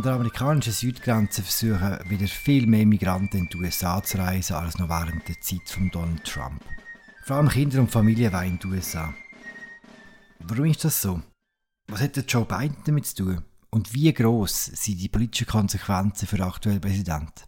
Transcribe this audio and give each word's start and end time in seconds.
An 0.00 0.04
der 0.04 0.14
amerikanischen 0.14 0.72
Südgrenze 0.72 1.42
versuchen 1.42 1.98
wieder 2.08 2.26
viel 2.26 2.66
mehr 2.66 2.86
Migranten 2.86 3.36
in 3.36 3.48
die 3.50 3.58
USA 3.58 4.02
zu 4.02 4.16
reisen 4.16 4.56
als 4.56 4.78
noch 4.78 4.88
während 4.88 5.28
der 5.28 5.38
Zeit 5.42 5.68
von 5.68 5.90
Donald 5.90 6.24
Trump. 6.24 6.64
Vor 7.22 7.36
allem 7.36 7.50
Kinder 7.50 7.80
und 7.80 7.90
Familien 7.90 8.32
wollen 8.32 8.52
in 8.52 8.58
die 8.58 8.66
USA. 8.68 9.12
Warum 10.38 10.64
ist 10.64 10.86
das 10.86 11.02
so? 11.02 11.20
Was 11.88 12.00
hat 12.00 12.16
Joe 12.32 12.46
Biden 12.46 12.78
damit 12.86 13.08
zu 13.08 13.24
tun? 13.24 13.42
Und 13.68 13.92
wie 13.92 14.10
groß 14.10 14.70
sind 14.72 15.02
die 15.02 15.10
politischen 15.10 15.48
Konsequenzen 15.48 16.26
für 16.26 16.36
den 16.36 16.46
aktuellen 16.46 16.80
Präsidenten? 16.80 17.42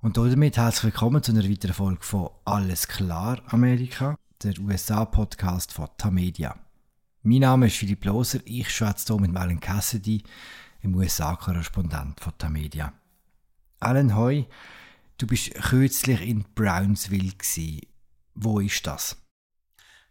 Und 0.00 0.16
damit 0.16 0.56
herzlich 0.56 0.92
willkommen 0.92 1.22
zu 1.22 1.30
einer 1.30 1.48
weiteren 1.48 1.74
Folge 1.74 2.02
von 2.02 2.30
Alles 2.46 2.88
klar 2.88 3.40
Amerika, 3.46 4.16
der 4.42 4.58
USA-Podcast 4.58 5.72
von 5.72 5.86
Tamedia. 5.96 6.58
Mein 7.22 7.40
Name 7.40 7.68
ist 7.68 7.76
Philipp 7.76 8.04
Loser, 8.04 8.40
ich 8.44 8.70
schwätze 8.70 9.12
hier 9.12 9.20
mit 9.20 9.36
Alan 9.36 9.60
Cassidy, 9.60 10.24
im 10.86 10.94
USA-Korrespondent 10.94 12.20
von 12.20 12.38
Tamedia. 12.38 12.92
Alan 13.80 14.16
Hoy, 14.16 14.46
du 15.18 15.26
bist 15.26 15.52
kürzlich 15.54 16.20
in 16.22 16.44
Brownsville 16.54 17.32
gewesen. 17.32 17.80
Wo 18.34 18.60
ist 18.60 18.86
das? 18.86 19.20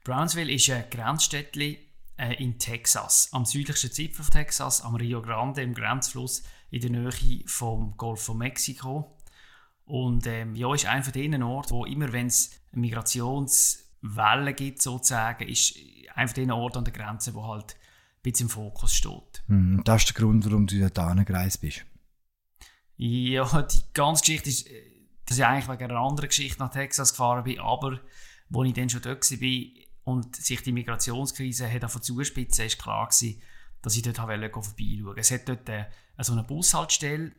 Brownsville 0.03 0.51
ist 0.51 0.69
ein 0.69 0.89
Grenzstädtchen 0.89 1.77
äh, 2.17 2.43
in 2.43 2.59
Texas, 2.59 3.29
am 3.31 3.45
südlichsten 3.45 3.91
Zipfel 3.91 4.25
von 4.25 4.33
Texas, 4.33 4.81
am 4.81 4.95
Rio 4.95 5.21
Grande, 5.21 5.61
im 5.61 5.73
Grenzfluss 5.73 6.43
in 6.69 6.81
der 6.81 6.89
Nähe 6.91 7.43
vom 7.45 7.95
Golf 7.95 8.23
von 8.23 8.37
Mexiko. 8.37 9.17
Und 9.85 10.27
ähm, 10.27 10.55
ja, 10.55 10.73
ist 10.73 10.85
einer 10.85 11.03
von 11.03 11.13
den 11.13 11.41
Orten, 11.41 11.71
wo 11.71 11.85
immer, 11.85 12.11
wenn 12.11 12.27
es 12.27 12.51
Migrationswellen 12.71 14.55
gibt, 14.55 14.81
sozusagen, 14.81 15.47
ist 15.47 15.77
einer 16.15 16.27
von 16.27 16.35
den 16.35 16.51
Orten 16.51 16.79
an 16.79 16.85
der 16.85 16.93
Grenze, 16.93 17.33
wo 17.33 17.47
halt 17.47 17.77
bisschen 18.31 18.47
im 18.47 18.49
Fokus 18.49 18.93
steht. 18.93 19.43
Mhm, 19.47 19.81
das 19.83 20.03
ist 20.03 20.15
der 20.15 20.21
Grund, 20.21 20.45
warum 20.45 20.67
du 20.67 20.89
da 20.89 21.13
gereist 21.13 21.61
bist. 21.61 21.85
Ja, 22.97 23.61
die 23.61 23.77
ganze 23.93 24.21
Geschichte 24.21 24.49
ist, 24.49 24.67
äh, 24.67 24.81
dass 25.25 25.37
ich 25.37 25.45
eigentlich 25.45 25.67
wegen 25.67 25.91
einer 25.91 25.99
anderen 25.99 26.29
Geschichte 26.29 26.59
nach 26.59 26.71
Texas 26.71 27.11
gefahren 27.11 27.43
bin, 27.43 27.59
aber 27.59 27.99
wo 28.49 28.63
ich 28.63 28.73
dann 28.73 28.89
schon 28.89 29.01
dort 29.01 29.29
war 29.29 29.83
und 30.03 30.35
sich 30.35 30.61
die 30.61 30.71
Migrationskrise 30.71 31.71
hat 31.71 32.03
zuspitzen, 32.03 32.65
ist 32.65 32.79
klar 32.81 33.07
gewesen, 33.07 33.41
dass 33.81 33.95
ich 33.95 34.03
dort 34.03 34.17
vorbeischauen 34.17 35.17
Es 35.17 35.31
hat 35.31 35.49
dort 35.49 35.67
äh, 35.69 35.85
so 36.19 36.33
eine 36.33 36.43
Bushaltestelle, 36.43 37.31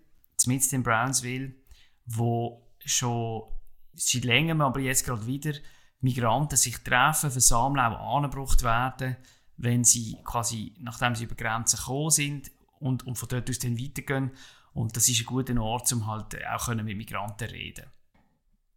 mitten 0.47 0.77
in 0.77 0.83
Brownsville, 0.83 1.55
wo 2.05 2.71
schon 2.85 3.43
seit 3.95 4.25
längerem, 4.25 4.61
aber 4.61 4.81
jetzt 4.81 5.05
gerade 5.05 5.27
wieder, 5.27 5.53
Migranten 6.01 6.57
sich 6.57 6.79
treffen, 6.79 7.31
versammeln, 7.31 7.81
auch 7.81 8.17
angebracht 8.17 8.63
werden, 8.63 9.17
wenn 9.57 9.85
sie 9.85 10.19
quasi, 10.25 10.75
nachdem 10.81 11.15
sie 11.15 11.25
über 11.25 11.35
Grenzen 11.35 11.77
gekommen 11.77 12.11
sind 12.11 12.51
und, 12.79 13.07
und 13.07 13.17
von 13.17 13.29
dort 13.29 13.49
aus 13.49 13.59
dann 13.59 13.79
weitergehen. 13.79 14.33
Und 14.73 14.97
das 14.97 15.09
ist 15.09 15.21
ein 15.21 15.27
guter 15.27 15.59
Ort, 15.61 15.91
um 15.93 16.07
halt 16.07 16.37
auch 16.47 16.69
mit 16.75 16.97
Migranten 16.97 17.49
zu 17.49 17.55
reden. 17.55 17.87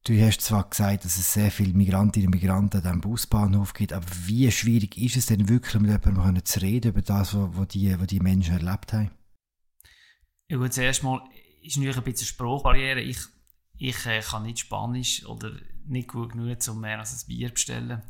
Du 0.05 0.19
hast 0.25 0.41
zwar 0.41 0.69
gesagt, 0.69 1.03
dass 1.03 1.17
es 1.17 1.33
sehr 1.33 1.51
viele 1.51 1.73
Migrantinnen 1.73 2.27
und 2.27 2.35
Migranten 2.35 2.77
an 2.77 2.83
diesem 2.83 3.01
Busbahnhof 3.01 3.73
gibt, 3.73 3.91
aber 3.91 4.05
wie 4.25 4.49
schwierig 4.49 4.97
ist 4.97 5.17
es 5.17 5.25
denn 5.25 5.49
wirklich, 5.49 5.79
mit 5.81 5.91
jemandem 5.91 6.45
zu 6.45 6.61
reden 6.61 6.91
über 6.91 7.01
das, 7.01 7.35
was 7.35 7.67
die, 7.67 7.99
was 7.99 8.07
die 8.07 8.21
Menschen 8.21 8.53
erlebt 8.53 8.93
haben? 8.93 9.11
Ja 10.47 10.57
gut, 10.57 10.73
zuerst 10.73 11.03
mal 11.03 11.21
ist 11.61 11.77
natürlich 11.77 11.97
ein 11.97 12.03
bisschen 12.03 12.27
Sprachbarriere. 12.27 13.01
Ich, 13.01 13.19
ich 13.77 14.05
äh, 14.05 14.21
kann 14.21 14.43
nicht 14.43 14.59
Spanisch 14.59 15.25
oder 15.25 15.51
nicht 15.85 16.07
gut 16.07 16.31
genug, 16.31 16.57
um 16.69 16.79
mehr 16.79 16.99
als 16.99 17.13
ein 17.13 17.27
Bier 17.27 17.49
zu 17.49 17.53
bestellen. 17.55 18.01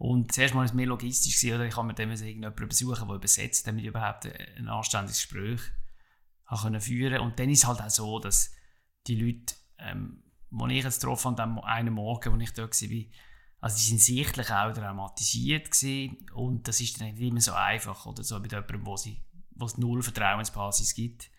Und 0.00 0.32
zuerst 0.32 0.54
mal 0.54 0.60
war 0.60 0.64
es 0.64 0.72
mehr 0.72 0.86
logistisch, 0.86 1.44
oder 1.52 1.66
ich 1.66 1.76
habe 1.76 1.86
mit 1.86 1.98
dem 1.98 2.10
irgendjemanden 2.10 2.68
besuchen, 2.68 3.06
der 3.06 3.16
übersetzt, 3.16 3.66
damit 3.66 3.82
ich 3.82 3.88
überhaupt 3.88 4.26
ein 4.56 4.66
anständiges 4.66 5.18
Gespräch 5.18 5.60
können 6.62 6.80
führen 6.80 7.20
Und 7.20 7.38
dann 7.38 7.50
ist 7.50 7.58
es 7.58 7.66
halt 7.66 7.82
auch 7.82 7.90
so, 7.90 8.18
dass 8.18 8.50
die 9.06 9.16
Leute, 9.16 9.54
ähm, 9.78 10.22
die 10.50 10.78
ich 10.78 10.84
jetzt 10.84 11.02
getroffen 11.02 11.36
habe, 11.36 11.42
an 11.42 11.58
einem 11.64 11.94
Morgen, 11.94 12.32
wo 12.32 12.38
ich 12.38 12.54
dort 12.54 12.80
war, 12.80 13.04
also 13.60 13.76
die 13.76 13.82
sind 13.82 14.00
sichtlich 14.00 14.50
auch 14.50 14.72
traumatisiert 14.72 15.70
gewesen. 15.70 16.16
und 16.32 16.66
das 16.66 16.80
ist 16.80 16.98
dann 16.98 17.08
nicht 17.08 17.20
immer 17.20 17.42
so 17.42 17.52
einfach, 17.52 18.06
oder 18.06 18.24
so 18.24 18.40
mit 18.40 18.52
jemandem, 18.52 18.86
wo, 18.86 18.96
sie, 18.96 19.20
wo 19.50 19.66
es 19.66 19.76
null 19.76 20.02
Vertrauensbasis 20.02 20.94
gibt. 20.94 21.30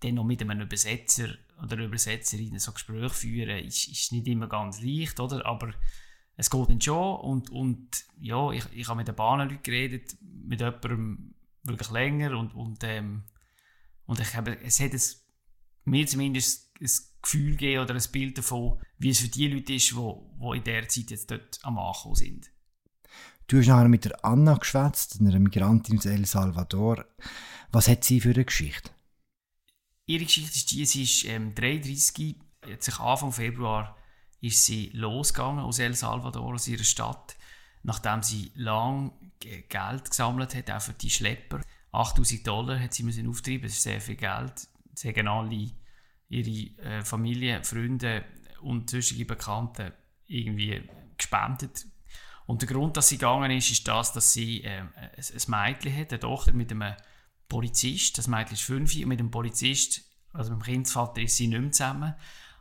Dann 0.00 0.14
noch 0.14 0.24
mit 0.24 0.42
einem 0.42 0.62
Übersetzer 0.62 1.28
oder 1.62 1.76
Übersetzerin 1.76 2.58
so 2.58 2.72
Gespräche 2.72 3.10
führen, 3.10 3.64
ist, 3.64 3.86
ist 3.86 4.10
nicht 4.10 4.26
immer 4.26 4.48
ganz 4.48 4.82
leicht, 4.82 5.20
oder? 5.20 5.46
Aber 5.46 5.72
es 6.40 6.48
geht 6.48 6.70
dann 6.70 6.80
schon 6.80 7.20
und, 7.20 7.50
und 7.50 8.04
ja, 8.18 8.50
ich, 8.50 8.64
ich 8.72 8.88
habe 8.88 8.96
mit 8.96 9.08
den 9.08 9.14
Bahnenleuten 9.14 9.62
geredet, 9.62 10.16
mit 10.22 10.60
jemandem 10.60 11.34
wirklich 11.64 11.90
länger 11.90 12.38
und, 12.38 12.54
und, 12.54 12.82
ähm, 12.82 13.24
und 14.06 14.20
ich 14.20 14.34
habe, 14.34 14.58
es 14.62 14.80
hat 14.80 14.94
es, 14.94 15.26
mir 15.84 16.06
zumindest 16.06 16.72
ein 16.80 16.90
Gefühl 17.20 17.50
gegeben 17.52 17.82
oder 17.82 17.94
ein 17.94 18.02
Bild 18.10 18.38
davon, 18.38 18.80
wie 18.96 19.10
es 19.10 19.20
für 19.20 19.28
die 19.28 19.48
Leute 19.48 19.74
ist, 19.74 19.90
die 19.90 19.96
wo, 19.96 20.32
wo 20.38 20.54
in 20.54 20.64
der 20.64 20.88
Zeit 20.88 21.10
jetzt 21.10 21.30
dort 21.30 21.58
am 21.62 21.78
Ankommen 21.78 22.14
sind. 22.14 22.50
Du 23.46 23.58
hast 23.58 23.66
nachher 23.66 23.88
mit 23.88 24.06
der 24.06 24.24
Anna 24.24 24.54
geschwätzt, 24.54 25.20
einer 25.20 25.38
Migrantin 25.38 25.98
aus 25.98 26.06
El 26.06 26.24
Salvador. 26.24 27.04
Was 27.70 27.86
hat 27.86 28.02
sie 28.04 28.20
für 28.22 28.30
eine 28.30 28.46
Geschichte? 28.46 28.90
Ihre 30.06 30.24
Geschichte 30.24 30.56
ist 30.56 30.70
die, 30.70 30.86
sie 30.86 31.02
ist 31.02 31.24
ähm, 31.26 31.54
33, 31.54 32.36
hat 32.66 32.82
sich 32.82 32.98
Anfang 32.98 33.32
Februar 33.32 33.99
ist 34.40 34.64
sie 34.64 34.90
losgegangen 34.94 35.64
aus 35.64 35.78
El 35.78 35.94
Salvador, 35.94 36.54
aus 36.54 36.68
ihrer 36.68 36.84
Stadt, 36.84 37.36
nachdem 37.82 38.22
sie 38.22 38.52
lang 38.54 39.12
Geld 39.40 40.10
gesammelt 40.10 40.54
hat, 40.54 40.70
auch 40.70 40.82
für 40.82 40.92
die 40.92 41.10
Schlepper. 41.10 41.60
8000 41.92 42.46
Dollar 42.46 42.78
hat 42.78 42.94
sie 42.94 43.02
müssen 43.02 43.28
auftreiben, 43.28 43.62
das 43.62 43.72
ist 43.72 43.82
sehr 43.82 44.00
viel 44.00 44.16
Geld. 44.16 44.68
Sie 44.94 45.08
haben 45.08 45.28
alle 45.28 45.70
ihre 46.28 46.82
äh, 46.82 47.04
Familie, 47.04 47.64
Freunde 47.64 48.24
und 48.60 48.90
sonstige 48.90 49.24
Bekannte 49.24 49.94
irgendwie 50.26 50.82
gespendet. 51.16 51.86
Und 52.46 52.62
der 52.62 52.68
Grund, 52.68 52.96
dass 52.96 53.08
sie 53.08 53.16
gegangen 53.16 53.50
ist, 53.50 53.70
ist 53.70 53.86
das, 53.86 54.12
dass 54.12 54.32
sie 54.32 54.62
äh, 54.64 54.82
ein 54.82 55.42
Mädchen 55.46 55.96
hat, 55.96 56.12
eine 56.12 56.20
Tochter 56.20 56.52
mit 56.52 56.70
einem 56.70 56.94
Polizist. 57.48 58.18
Das 58.18 58.28
Mädchen 58.28 58.54
ist 58.54 58.62
fünf 58.62 58.94
und 58.94 59.06
mit 59.06 59.20
dem 59.20 59.30
Polizist, 59.30 60.02
also 60.32 60.50
mit 60.52 60.60
dem 60.60 60.64
Kindsvater, 60.64 61.20
ist 61.20 61.36
sie 61.36 61.48
nicht 61.48 61.60
mehr 61.60 61.72
zusammen. 61.72 62.14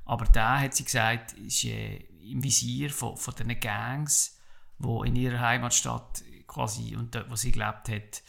Aber 0.09 0.25
der, 0.25 0.61
hat 0.61 0.73
sie 0.73 0.85
gesagt, 0.85 1.33
ist 1.33 1.65
äh, 1.65 1.97
im 2.31 2.43
Visier 2.43 2.89
von, 2.89 3.15
von 3.15 3.35
diesen 3.35 3.59
Gangs, 3.59 4.39
die 4.79 5.07
in 5.07 5.15
ihrer 5.15 5.39
Heimatstadt 5.39 6.23
quasi 6.47 6.95
und 6.95 7.13
dort, 7.13 7.29
wo 7.29 7.35
sie 7.35 7.51
gelebt 7.51 7.89
hat, 7.89 8.23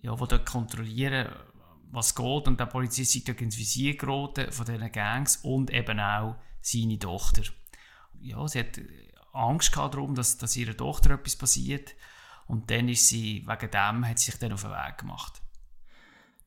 ja, 0.00 0.18
wo 0.18 0.26
dort 0.26 0.44
kontrollieren, 0.44 1.28
was 1.92 2.16
geht. 2.16 2.48
Und 2.48 2.58
der 2.58 2.66
Polizist 2.66 3.14
ist 3.14 3.28
dort 3.28 3.40
ins 3.40 3.56
Visier 3.56 3.96
geraten 3.96 4.50
von 4.50 4.66
diesen 4.66 4.90
Gangs 4.90 5.36
und 5.36 5.70
eben 5.70 6.00
auch 6.00 6.34
seine 6.60 6.98
Tochter. 6.98 7.42
Ja, 8.20 8.48
sie 8.48 8.58
hat 8.58 8.80
Angst 9.32 9.70
gehabt 9.70 9.94
darum, 9.94 10.16
dass, 10.16 10.38
dass 10.38 10.56
ihrer 10.56 10.76
Tochter 10.76 11.10
etwas 11.10 11.36
passiert. 11.36 11.94
Und 12.48 12.68
dann 12.68 12.88
ist 12.88 13.06
sie, 13.06 13.46
wegen 13.46 13.70
dem, 13.70 14.08
hat 14.08 14.18
sie 14.18 14.32
sich 14.32 14.40
dann 14.40 14.54
auf 14.54 14.62
den 14.62 14.72
Weg 14.72 14.98
gemacht. 14.98 15.40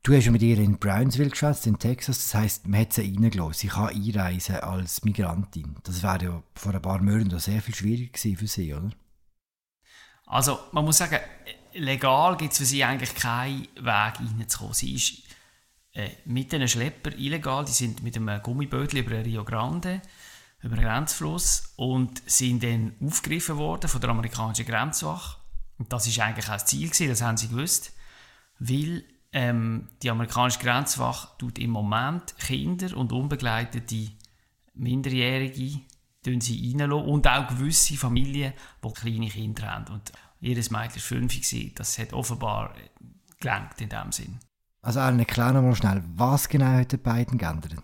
Du 0.06 0.14
hast 0.14 0.26
ja 0.26 0.32
mit 0.32 0.44
ihr 0.44 0.60
in 0.60 0.78
Brownsville 0.78 1.32
geschätzt, 1.32 1.66
in 1.66 1.80
Texas. 1.80 2.20
Das 2.20 2.36
heisst, 2.36 2.68
man 2.68 2.82
hat 2.82 2.94
sie 2.94 3.02
reingelassen. 3.02 3.54
Sie 3.54 3.68
kann 3.70 3.88
einreisen 3.88 4.58
als 4.58 5.04
Migrantin. 5.04 5.78
Das 5.82 6.04
wäre 6.04 6.24
ja 6.24 6.44
vor 6.54 6.76
ein 6.76 6.82
paar 6.84 7.02
Monaten 7.02 7.40
sehr 7.40 7.60
viel 7.60 7.74
schwieriger 7.74 8.12
gewesen 8.12 8.38
für 8.38 8.46
sie, 8.46 8.72
oder? 8.76 8.92
Also, 10.28 10.60
man 10.74 10.86
muss 10.86 10.98
sagen, 10.98 11.18
legal 11.74 12.38
gibt 12.38 12.52
es 12.52 12.60
für 12.60 12.66
sie 12.66 12.84
eigentlich 12.84 13.16
keinen 13.16 13.64
Weg 13.78 14.20
reinzukommen. 14.20 14.76
Sie 14.76 14.94
ist 14.94 15.24
äh, 15.94 16.12
mit 16.26 16.52
diesen 16.52 16.68
Schlepper 16.68 17.18
illegal. 17.18 17.66
Die 17.66 17.72
sind 17.72 18.04
mit 18.04 18.16
einem 18.16 18.44
Gummibötchen 18.44 19.00
über 19.00 19.10
den 19.10 19.24
Rio 19.24 19.44
Grande, 19.44 20.04
über 20.62 20.76
den 20.76 20.86
Grenzfluss 20.86 21.74
und 21.78 22.22
sind 22.30 22.62
dann 22.62 22.94
aufgegriffen 23.04 23.58
worden 23.58 23.90
von 23.90 24.02
der 24.02 24.12
amerikanischen 24.12 24.68
Grenzwache. 24.68 25.40
Und 25.80 25.92
das 25.92 26.06
ist 26.06 26.20
eigentlich 26.20 26.46
auch 26.46 26.54
das 26.54 26.68
Ziel 26.68 26.90
gewesen, 26.90 27.10
das 27.10 27.24
haben 27.24 27.38
sie 27.38 27.48
gewusst. 27.48 27.92
Weil 28.60 29.04
ähm, 29.36 29.90
die 30.02 30.10
amerikanische 30.10 30.60
Grenzwache 30.60 31.28
tut 31.38 31.60
im 31.60 31.72
Moment 31.72 32.38
Kinder 32.38 32.96
und 32.96 33.12
unbegleitete 33.12 34.12
Minderjährige 34.74 35.82
sie 36.40 36.74
reinlassen 36.74 37.06
und 37.06 37.28
auch 37.28 37.48
gewisse 37.50 37.98
Familien, 37.98 38.54
die 38.84 38.94
kleine 38.94 39.28
Kinder 39.28 39.70
haben. 39.70 39.94
Und 39.94 40.12
ihr 40.40 40.56
Mädchen 40.56 40.74
war 40.74 40.90
fünf, 40.90 41.76
das 41.76 42.00
hat 42.00 42.14
offenbar 42.14 42.74
gelenkt 43.40 43.82
in 43.82 43.90
dem 43.90 44.12
Sinn. 44.12 44.40
Also 44.82 45.02
Alan, 45.02 45.20
erklär 45.20 45.52
noch 45.52 45.62
mal 45.62 45.76
schnell, 45.76 46.02
was 46.16 46.48
genau 46.48 46.78
hat 46.78 46.94
die 46.94 46.98
beiden 46.98 47.38
geändert? 47.38 47.76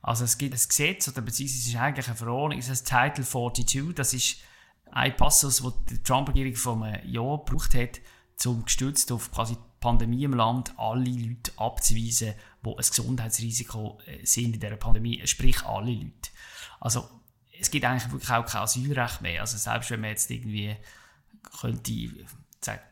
Also 0.00 0.24
es 0.24 0.38
gibt 0.38 0.54
ein 0.54 0.68
Gesetz, 0.68 1.06
oder 1.06 1.20
beziehungsweise 1.20 1.60
es 1.60 1.66
ist 1.68 1.76
eigentlich 1.76 2.08
eine 2.08 2.16
Verordnung, 2.16 2.58
es 2.58 2.68
ist 2.68 2.88
Title 2.88 3.24
42, 3.24 3.94
das 3.94 4.14
ist 4.14 4.38
ein 4.90 5.14
Passus, 5.16 5.62
den 5.62 5.72
die 5.90 6.02
Trump-Regierung 6.02 6.56
vor 6.56 6.82
einem 6.82 7.08
Jahr 7.08 7.44
gebraucht 7.44 7.74
hat, 7.74 8.00
um 8.46 8.64
gestützt 8.64 9.12
auf 9.12 9.30
quasi 9.30 9.56
Pandemie 9.82 10.24
im 10.24 10.32
Land 10.32 10.72
alle 10.78 11.10
Leute 11.10 11.52
abzuweisen, 11.56 12.34
die 12.64 12.70
ein 12.70 12.76
Gesundheitsrisiko 12.76 13.98
äh, 14.06 14.24
sind 14.24 14.54
in 14.54 14.60
dieser 14.60 14.76
Pandemie, 14.76 15.20
sprich 15.26 15.62
alle 15.64 15.92
Leute. 15.92 16.30
Also 16.80 17.08
es 17.60 17.70
gibt 17.70 17.84
eigentlich 17.84 18.10
wirklich 18.10 18.30
auch 18.30 18.46
kein 18.46 18.62
Asylrecht 18.62 19.20
mehr. 19.20 19.42
Also 19.42 19.58
selbst 19.58 19.90
wenn 19.90 20.00
man 20.00 20.10
jetzt 20.10 20.30
irgendwie 20.30 20.74
könnte 21.60 22.08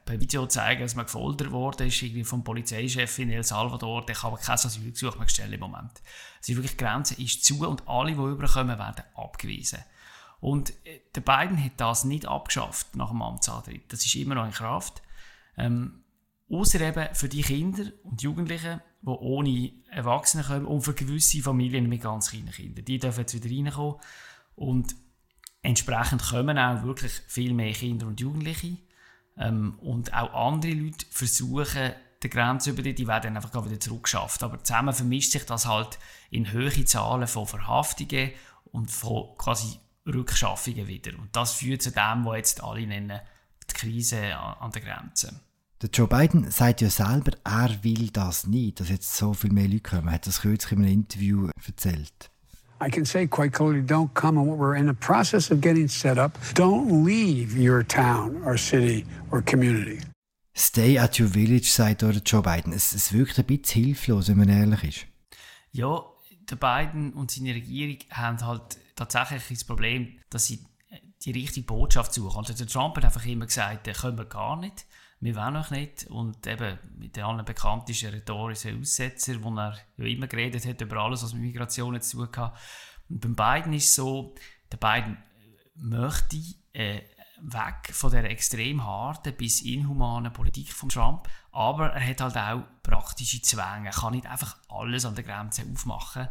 per 0.04 0.20
Video 0.20 0.46
zeigen, 0.46 0.82
dass 0.82 0.96
man 0.96 1.06
gefoltert 1.06 1.52
wurde, 1.52 1.86
ist 1.86 2.02
irgendwie 2.02 2.24
vom 2.24 2.42
Polizeichef 2.42 3.18
in 3.20 3.30
El 3.30 3.44
Salvador, 3.44 4.04
der 4.04 4.16
kann 4.16 4.32
aber 4.32 4.42
kein 4.42 4.54
Asylgesuch 4.54 5.16
mehr 5.16 5.28
stellen 5.28 5.52
im 5.52 5.60
Moment. 5.60 6.02
Es 6.40 6.48
ist 6.48 6.56
wirklich, 6.56 6.76
die 6.76 6.84
Grenze 6.84 7.14
ist 7.22 7.44
zu 7.44 7.66
und 7.66 7.88
alle, 7.88 8.12
die 8.12 8.18
überkommen, 8.18 8.78
werden 8.78 9.04
abgewiesen. 9.14 9.78
Und 10.40 10.70
äh, 10.84 11.00
der 11.14 11.20
Biden 11.20 11.62
hat 11.62 11.72
das 11.76 12.04
nicht 12.04 12.26
abgeschafft 12.26 12.96
nach 12.96 13.10
dem 13.10 13.22
Amtsantritt. 13.22 13.92
Das 13.92 14.04
ist 14.04 14.14
immer 14.16 14.34
noch 14.34 14.46
in 14.46 14.52
Kraft. 14.52 15.02
Ähm, 15.56 16.02
Außer 16.50 16.80
eben 16.80 17.14
für 17.14 17.28
die 17.28 17.42
Kinder 17.42 17.84
und 18.02 18.22
Jugendlichen, 18.22 18.80
die 19.02 19.08
ohne 19.08 19.72
Erwachsene 19.90 20.42
kommen 20.42 20.66
und 20.66 20.82
für 20.82 20.94
gewisse 20.94 21.42
Familien 21.42 21.88
mit 21.88 22.02
ganz 22.02 22.30
kleinen 22.30 22.50
Kindern. 22.50 22.84
Die 22.84 22.98
dürfen 22.98 23.20
jetzt 23.20 23.34
wieder 23.34 23.54
reinkommen. 23.54 24.00
Und 24.56 24.96
entsprechend 25.62 26.22
kommen 26.22 26.58
auch 26.58 26.82
wirklich 26.82 27.12
viel 27.28 27.54
mehr 27.54 27.72
Kinder 27.72 28.06
und 28.08 28.20
Jugendliche. 28.20 28.78
Ähm, 29.38 29.78
und 29.78 30.12
auch 30.12 30.34
andere 30.34 30.72
Leute 30.72 31.06
versuchen, 31.10 31.92
die 32.22 32.28
Grenze 32.28 32.70
über 32.70 32.82
die, 32.82 32.94
die 32.94 33.06
werden 33.06 33.34
dann 33.34 33.42
einfach 33.42 33.64
wieder 33.64 33.78
zurückgeschafft. 33.78 34.42
Aber 34.42 34.62
zusammen 34.62 34.92
vermischt 34.92 35.30
sich 35.30 35.46
das 35.46 35.66
halt 35.66 35.98
in 36.30 36.52
hohe 36.52 36.84
Zahlen 36.84 37.28
von 37.28 37.46
Verhaftungen 37.46 38.32
und 38.72 38.90
von 38.90 39.36
quasi 39.38 39.78
Rückschaffungen 40.06 40.88
wieder. 40.88 41.16
Und 41.16 41.34
das 41.34 41.54
führt 41.54 41.82
zu 41.82 41.92
dem, 41.92 42.24
was 42.24 42.36
jetzt 42.36 42.62
alle 42.62 42.86
nennen, 42.86 43.20
die 43.70 43.74
Krise 43.74 44.36
an 44.36 44.72
der 44.72 44.82
Grenze. 44.82 45.40
Der 45.82 45.88
Joe 45.88 46.06
Biden 46.06 46.50
sagt 46.50 46.82
ja 46.82 46.90
selber, 46.90 47.32
er 47.42 47.82
will 47.82 48.10
das 48.10 48.46
nicht, 48.46 48.80
dass 48.80 48.90
jetzt 48.90 49.16
so 49.16 49.32
viel 49.32 49.50
mehr 49.50 49.66
Leute 49.66 49.80
kommen. 49.80 50.08
Er 50.08 50.14
hat 50.14 50.26
das 50.26 50.42
kürzlich 50.42 50.72
in 50.72 50.84
einem 50.84 50.92
Interview 50.92 51.48
erzählt. 51.66 52.30
I 52.82 52.90
can 52.90 53.06
say 53.06 53.26
quite 53.26 53.50
clearly, 53.52 53.80
don't 53.80 54.12
come. 54.12 54.38
And 54.38 54.58
we're 54.58 54.76
in 54.76 54.88
the 54.88 54.92
process 54.92 55.50
of 55.50 55.62
getting 55.62 55.88
set 55.88 56.18
up. 56.18 56.38
Don't 56.54 57.04
leave 57.06 57.58
your 57.58 57.82
town 57.86 58.42
or 58.44 58.58
city 58.58 59.06
or 59.30 59.42
community. 59.42 60.00
Stay 60.54 60.98
at 60.98 61.18
your 61.18 61.28
village, 61.28 61.72
sagt 61.72 62.02
der 62.02 62.10
Joe 62.10 62.42
Biden. 62.42 62.74
Es, 62.74 62.92
es 62.92 63.14
wirkt 63.14 63.38
ein 63.38 63.46
bisschen 63.46 63.84
hilflos, 63.84 64.28
wenn 64.28 64.36
man 64.36 64.50
ehrlich 64.50 64.84
ist. 64.84 65.06
Ja, 65.72 66.02
der 66.50 66.56
Biden 66.56 67.14
und 67.14 67.30
seine 67.30 67.54
Regierung 67.54 67.96
haben 68.10 68.38
halt 68.46 68.76
tatsächlich 68.96 69.48
das 69.48 69.64
Problem, 69.64 70.18
dass 70.28 70.46
sie 70.46 70.62
die 71.24 71.30
richtige 71.30 71.66
Botschaft 71.66 72.12
suchen. 72.12 72.36
Also 72.36 72.52
der 72.52 72.66
Trump 72.66 72.96
hat 72.96 73.04
einfach 73.06 73.24
immer 73.24 73.46
gesagt, 73.46 73.86
den 73.86 73.94
können 73.94 74.18
wir 74.18 74.26
gar 74.26 74.58
nicht 74.58 74.84
wir 75.20 75.36
wollen 75.36 75.56
euch 75.56 75.70
nicht. 75.70 76.06
Und 76.06 76.46
eben 76.46 76.78
mit 76.96 77.16
den 77.16 77.24
allen 77.24 77.44
bekanntesten 77.44 78.10
rhetorischen 78.10 78.80
Aussetzer, 78.80 79.42
wo 79.42 79.54
er 79.54 79.76
ja 79.96 80.04
immer 80.04 80.26
geredet 80.26 80.66
hat 80.66 80.80
über 80.80 80.96
alles, 80.96 81.22
was 81.22 81.34
mit 81.34 81.42
Migration 81.42 82.00
zu 82.00 82.26
tun 82.26 82.36
hat. 82.36 82.56
Und 83.08 83.20
beim 83.20 83.36
Biden 83.36 83.72
ist 83.72 83.94
so, 83.94 84.34
der 84.72 84.78
Biden 84.78 85.18
möchte 85.74 86.36
äh, 86.72 87.02
weg 87.42 87.92
von 87.92 88.10
der 88.10 88.30
extrem 88.30 88.84
harten 88.84 89.34
bis 89.34 89.62
inhumanen 89.62 90.32
Politik 90.32 90.72
von 90.72 90.88
Trump, 90.88 91.28
aber 91.52 91.92
er 91.92 92.06
hat 92.06 92.20
halt 92.20 92.36
auch 92.36 92.64
praktische 92.82 93.42
Zwänge. 93.42 93.88
Er 93.88 93.92
kann 93.92 94.12
nicht 94.12 94.26
einfach 94.26 94.56
alles 94.68 95.04
an 95.04 95.14
der 95.14 95.24
Grenze 95.24 95.64
aufmachen. 95.70 96.28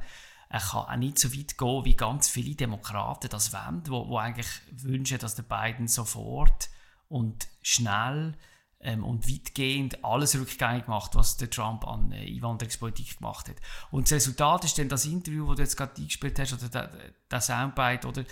Er 0.49 0.59
kann 0.59 0.85
auch 0.85 0.95
nicht 0.95 1.19
so 1.19 1.33
weit 1.33 1.57
gehen, 1.57 1.85
wie 1.85 1.95
ganz 1.95 2.29
viele 2.29 2.55
Demokraten 2.55 3.29
das 3.29 3.53
wollen, 3.53 3.83
wo, 3.87 4.07
wo 4.07 4.17
eigentlich 4.17 4.49
wünschen, 4.71 5.19
dass 5.19 5.35
der 5.35 5.43
Biden 5.43 5.87
sofort 5.87 6.69
und 7.07 7.47
schnell 7.61 8.35
ähm, 8.81 9.03
und 9.03 9.29
weitgehend 9.29 10.05
alles 10.05 10.35
rückgängig 10.35 10.85
gemacht, 10.85 11.15
was 11.15 11.37
der 11.37 11.49
Trump 11.49 11.87
an 11.87 12.11
äh, 12.11 12.25
Einwanderungspolitik 12.25 13.17
gemacht 13.17 13.49
hat. 13.49 13.55
Und 13.91 14.05
das 14.05 14.13
Resultat 14.13 14.65
ist 14.65 14.77
dann 14.77 14.89
das 14.89 15.05
Interview, 15.05 15.47
das 15.47 15.55
du 15.55 15.63
jetzt 15.63 15.77
gerade 15.77 15.95
eingespielt 15.97 16.37
hast, 16.39 16.53
oder 16.53 16.69
der, 16.69 16.91
der 17.29 17.41
Soundbite, 17.41 18.07
oder 18.07 18.23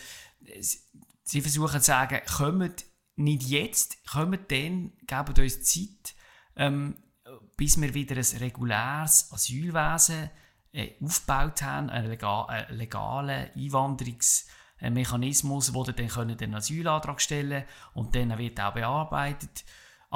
sie 1.23 1.41
versuchen 1.41 1.81
zu 1.81 1.85
sagen, 1.85 2.21
kommt 2.25 2.85
nicht 3.17 3.43
jetzt, 3.43 4.07
kommt 4.07 4.49
dann, 4.51 4.93
geben 5.05 5.33
uns 5.37 5.63
Zeit, 5.63 6.15
ähm, 6.55 6.95
bis 7.57 7.81
wir 7.81 7.93
wieder 7.93 8.15
ein 8.15 8.37
reguläres 8.37 9.29
Asylwesen 9.33 10.29
äh, 10.71 10.93
aufgebaut 11.03 11.61
haben, 11.61 11.89
einen, 11.89 12.09
legal, 12.09 12.67
legalen 12.69 13.49
Einwanderungsmechanismus, 13.53 15.73
wo 15.73 15.83
dann 15.83 16.37
den 16.37 16.55
Asylantrag 16.55 17.19
stellen 17.19 17.63
können 17.63 17.65
und 17.95 18.15
dann 18.15 18.37
wird 18.37 18.61
auch 18.61 18.73
bearbeitet 18.73 19.65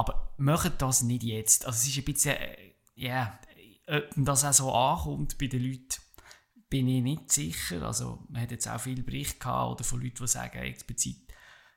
aber 0.02 0.34
macht 0.38 0.82
das 0.82 1.04
nicht 1.04 1.24
jetzt. 1.24 1.66
Also 1.66 1.78
es 1.78 1.88
ist 1.88 1.98
ein 1.98 2.06
bisschen, 2.06 2.36
äh, 2.36 2.74
ja, 2.96 3.40
yeah, 3.88 4.04
ob 4.18 4.26
das 4.26 4.46
auch 4.46 4.54
so 4.54 4.74
ankommt 4.74 5.38
bei 5.38 5.48
den 5.48 5.64
Leuten, 5.64 6.02
bin 6.70 6.88
ich 6.88 7.04
nicht 7.04 7.32
sicher. 7.32 7.84
Also 7.84 8.26
man 8.30 8.42
hat 8.42 8.52
jetzt 8.52 8.68
auch 8.68 8.80
viele 8.80 9.04
Berichte 9.04 9.38
gehabt 9.38 9.72
oder 9.72 9.84
von 9.84 10.02
Leuten, 10.02 10.18
die 10.22 10.28
sagen 10.28 10.58
explizit, 10.60 11.18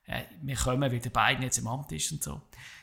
äh, 0.07 0.23
wir 0.43 0.57
kommen, 0.57 0.91
weil 0.91 1.01
der 1.01 1.11
Biden 1.11 1.43
jetzt 1.43 1.59
im 1.59 1.67
Amt 1.67 1.93
ist 1.93 2.13
und 2.13 2.23
so. 2.23 2.41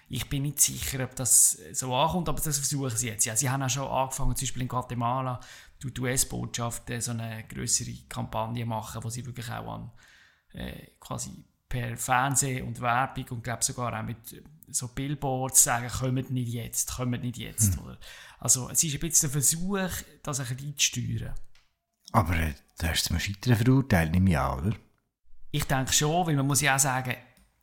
Ich 0.09 0.27
bin 0.29 0.43
nicht 0.43 0.59
sicher, 0.59 1.03
ob 1.03 1.15
das 1.15 1.57
so 1.71 1.95
ankommt, 1.95 2.27
aber 2.27 2.41
das 2.41 2.57
versuchen 2.57 2.95
sie 2.95 3.07
jetzt. 3.07 3.25
Ja, 3.25 3.35
sie 3.35 3.49
haben 3.49 3.63
auch 3.63 3.69
schon 3.69 3.87
angefangen, 3.87 4.35
zum 4.35 4.45
Beispiel 4.45 4.63
in 4.63 4.67
Guatemala, 4.67 5.39
die 5.81 5.99
US-Botschaft 5.99 6.91
so 6.99 7.11
eine 7.11 7.45
größere 7.47 7.95
Kampagne 8.09 8.65
machen, 8.65 9.03
wo 9.03 9.09
sie 9.09 9.25
wirklich 9.25 9.49
auch 9.49 9.73
an 9.73 9.91
äh, 10.53 10.87
quasi 10.99 11.31
per 11.71 11.95
Fernsehen 11.95 12.67
und 12.67 12.81
Werbung 12.81 13.25
und 13.29 13.43
glaube 13.43 13.63
sogar 13.63 13.97
auch 13.97 14.03
mit 14.03 14.43
so 14.67 14.89
Billboards 14.89 15.63
sagen, 15.63 15.89
kommt 15.89 16.29
nicht 16.29 16.49
jetzt, 16.49 16.95
kommt 16.95 17.23
nicht 17.23 17.37
jetzt. 17.37 17.77
Hm. 17.77 17.85
Oder? 17.85 17.97
Also 18.39 18.69
es 18.69 18.83
ist 18.83 18.93
ein 18.93 18.99
bisschen 18.99 19.31
der 19.31 19.41
Versuch, 19.41 19.89
das 20.21 20.39
ein 20.41 20.47
bisschen 20.47 20.67
einzusteuern. 20.67 21.33
Aber 22.11 22.35
äh, 22.35 22.53
da 22.77 22.89
hast 22.89 23.05
du 23.05 23.07
zum 23.07 23.19
Scheitern 23.19 23.55
verurteilt, 23.55 24.11
nehme 24.11 24.29
ich 24.29 24.37
an, 24.37 24.59
oder? 24.59 24.75
Ich 25.51 25.63
denke 25.63 25.93
schon, 25.93 26.27
weil 26.27 26.35
man 26.35 26.47
muss 26.47 26.61
ja 26.61 26.75
auch 26.75 26.79
sagen, 26.79 27.15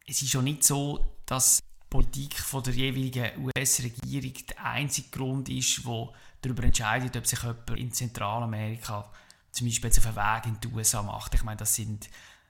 es 0.07 0.23
ist 0.23 0.31
schon 0.31 0.45
nicht 0.45 0.65
so, 0.65 1.21
dass 1.27 1.59
die 1.59 1.87
Politik 1.91 2.39
von 2.39 2.63
der 2.63 2.73
jeweiligen 2.73 3.45
US-Regierung 3.45 4.35
der 4.49 4.65
einzige 4.65 5.11
Grund 5.11 5.51
ist, 5.51 5.85
wo 5.85 6.15
darüber 6.41 6.65
entscheidet, 6.65 7.15
ob 7.15 7.27
sich 7.27 7.43
jemand 7.43 7.71
in 7.71 7.93
Zentralamerika 7.93 9.11
zum 9.53 9.67
Beispiel 9.67 9.89
jetzt 9.91 9.99
auf 9.99 10.07
einen 10.07 10.17
Weg 10.17 10.47
in 10.47 10.61
die 10.61 10.75
USA 10.75 11.03
macht. 11.03 11.35
Ich 11.35 11.43
meine, 11.43 11.59
das 11.59 11.75
sind 11.75 12.09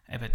eben, 0.09 0.31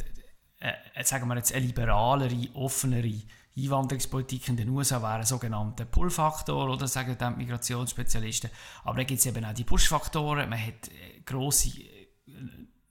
äh, 0.63 1.03
sagen 1.03 1.27
wir 1.27 1.35
jetzt, 1.35 1.53
eine 1.53 1.65
liberalere, 1.65 2.47
offenere 2.53 3.21
Einwanderungspolitik 3.55 4.49
in 4.49 4.57
den 4.57 4.69
USA 4.69 5.01
wäre 5.01 5.15
ein 5.15 5.25
sogenannter 5.25 5.85
Pull-Faktor 5.85 6.69
oder 6.69 6.87
sagen 6.87 7.15
dann 7.19 7.37
Migrationsspezialisten. 7.37 8.49
Aber 8.83 8.97
da 8.97 9.03
gibt 9.03 9.19
es 9.19 9.25
eben 9.25 9.45
auch 9.45 9.53
die 9.53 9.63
Push-Faktoren. 9.63 10.49
Man 10.49 10.59
hat 10.59 10.87
äh, 10.87 11.21
grosse 11.25 11.69
äh, 11.81 12.07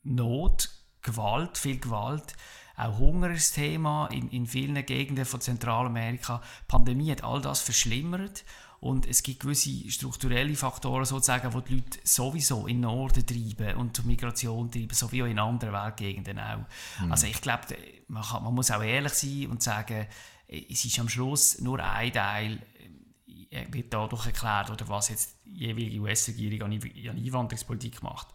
Not, 0.05 0.69
Gewalt, 1.01 1.59
viel 1.59 1.81
Gewalt. 1.81 2.37
Auch 2.77 2.99
Hunger 2.99 3.31
ist 3.31 3.55
Thema 3.55 4.07
in, 4.09 4.29
in 4.31 4.47
vielen 4.47 4.85
Gegenden 4.87 5.25
von 5.25 5.41
Zentralamerika. 5.41 6.41
Die 6.63 6.65
Pandemie 6.69 7.11
hat 7.11 7.25
all 7.25 7.41
das 7.41 7.61
verschlimmert. 7.61 8.45
Und 8.83 9.07
es 9.07 9.23
gibt 9.23 9.39
gewisse 9.39 9.89
strukturelle 9.93 10.57
Faktoren, 10.57 11.05
sozusagen, 11.05 11.49
die 11.53 11.69
die 11.69 11.75
Leute 11.77 12.01
sowieso 12.03 12.67
in 12.67 12.79
den 12.79 12.81
Norden 12.81 13.25
treiben 13.25 13.77
und 13.77 13.95
zur 13.95 14.05
Migration 14.07 14.73
treiben, 14.73 14.93
so 14.93 15.13
wie 15.13 15.23
auch 15.23 15.27
in 15.27 15.39
anderen 15.39 15.73
Weltgegenden 15.73 16.41
auch. 16.41 16.65
Mhm. 17.01 17.13
Also 17.13 17.29
ich 17.29 17.41
glaube, 17.41 17.63
man, 18.09 18.25
man, 18.43 18.53
muss 18.53 18.73
auch 18.73 18.83
ehrlich 18.83 19.13
sein 19.13 19.47
und 19.47 19.63
sagen, 19.63 20.09
es 20.49 20.85
ist 20.85 20.99
am 20.99 21.09
Schluss 21.09 21.61
nur 21.61 21.79
ein 21.79 22.13
Teil, 22.13 22.59
äh, 23.51 23.67
wird 23.71 23.95
dadurch 23.95 24.27
erklärt, 24.27 24.71
oder 24.71 24.89
was 24.89 25.11
jetzt 25.11 25.37
die 25.45 25.61
jeweilige 25.61 26.01
US-Regierung 26.01 26.73
an 26.73 27.17
Einwanderungspolitik 27.17 28.03
macht. 28.03 28.35